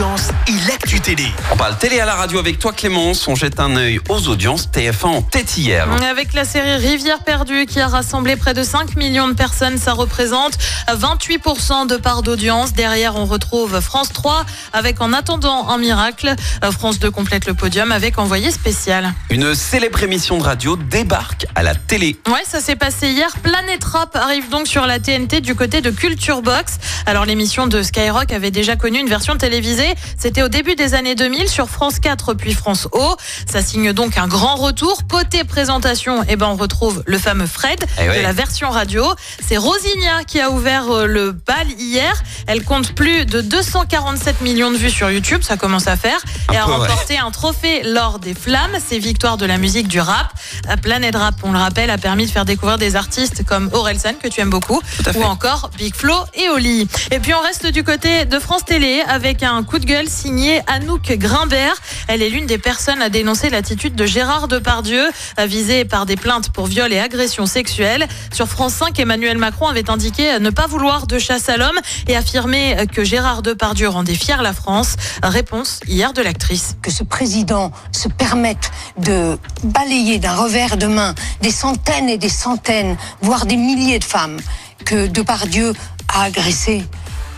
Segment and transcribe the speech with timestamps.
[0.00, 1.26] audiences et l'actu télé.
[1.52, 4.66] On parle télé à la radio avec toi Clémence, on jette un œil aux audiences
[4.72, 5.86] TF1 en tête hier.
[6.02, 9.92] Avec la série Rivière perdue qui a rassemblé près de 5 millions de personnes, ça
[9.92, 10.54] représente
[10.88, 12.72] 28% de part d'audience.
[12.72, 16.34] Derrière, on retrouve France 3 avec En attendant un miracle.
[16.72, 19.12] France 2 complète le podium avec Envoyé spécial.
[19.28, 22.16] Une célèbre émission de radio débarque à la télé.
[22.26, 23.30] Ouais, ça s'est passé hier.
[23.42, 26.78] Planète Rap arrive donc sur la TNT du côté de Culture Box.
[27.04, 29.89] Alors l'émission de Skyrock avait déjà connu une version télévisée.
[30.18, 33.16] C'était au début des années 2000 sur France 4 puis France O.
[33.50, 35.02] Ça signe donc un grand retour.
[35.08, 39.04] Côté présentation, eh ben on retrouve le fameux Fred Eh de la version radio.
[39.46, 42.22] C'est Rosinia qui a ouvert euh, le bal hier.
[42.46, 45.42] Elle compte plus de 247 millions de vues sur YouTube.
[45.42, 46.18] Ça commence à faire.
[46.48, 46.74] Un Et a ouais.
[46.74, 48.76] remporté un trophée lors des Flammes.
[48.86, 50.32] C'est victoire de la musique du rap.
[50.68, 54.14] Euh, Planète Rap, on le rappelle, a permis de faire découvrir des artistes comme Orelsan
[54.22, 54.80] que tu aimes beaucoup,
[55.14, 56.88] ou encore Big Flo et Oli.
[57.10, 60.60] Et puis on reste du côté de France Télé avec un coup de gueule signé
[60.66, 61.80] Anouk Grimbert.
[62.08, 66.16] Elle est l'une des personnes à dénoncer l'attitude de Gérard Depardieu, euh, visé par des
[66.16, 68.06] plaintes pour viol et agression sexuelle.
[68.32, 72.16] Sur France 5, Emmanuel Macron avait indiqué ne pas vouloir de chasse à l'homme et
[72.16, 74.96] affirmé que Gérard Depardieu rendait fière la France.
[75.22, 76.76] Réponse hier de l'actrice.
[76.82, 82.28] que ce président se permette de balayer d'un revers de main des centaines et des
[82.28, 84.38] centaines, voire des milliers de femmes
[84.84, 85.72] que Depardieu
[86.08, 86.84] a agressées,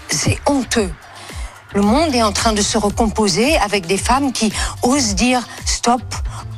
[0.09, 0.91] c'est honteux.
[1.75, 6.03] Le monde est en train de se recomposer avec des femmes qui osent dire stop.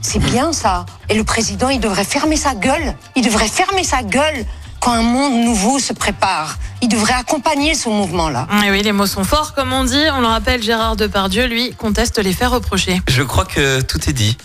[0.03, 0.87] C'est bien ça.
[1.09, 2.95] Et le président, il devrait fermer sa gueule.
[3.15, 4.45] Il devrait fermer sa gueule
[4.81, 6.59] quand un monde nouveau se prépare.
[6.83, 8.47] Il devrait accompagner ce mouvement-là.
[8.67, 10.05] Et oui, les mots sont forts, comme on dit.
[10.15, 13.01] On le rappelle, Gérard Depardieu, lui, conteste les faits reprochés.
[13.09, 14.37] Je crois que tout est dit.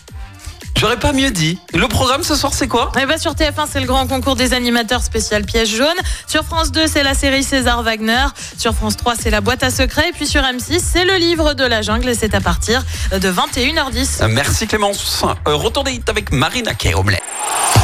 [0.79, 1.59] J'aurais pas mieux dit.
[1.73, 4.53] Le programme ce soir c'est quoi Et bah sur TF1, c'est le grand concours des
[4.53, 5.87] animateurs spécial piège jaune.
[6.25, 8.27] Sur France 2, c'est la série César Wagner.
[8.57, 10.07] Sur France 3, c'est la boîte à secrets.
[10.07, 12.07] Et puis sur M6, c'est le livre de la jungle.
[12.07, 14.23] Et c'est à partir de 21h10.
[14.23, 15.25] Euh, Merci Clémence.
[15.49, 17.21] Euh, retour des hits avec Marina Kaomlet.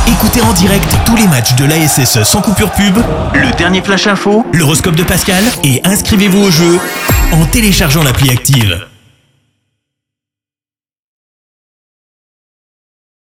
[0.08, 2.96] Écoutez en direct tous les matchs de l'ASSE sans coupure pub,
[3.34, 6.80] le dernier flash info, l'horoscope de Pascal et inscrivez-vous au jeu
[7.34, 8.88] en téléchargeant l'appli active.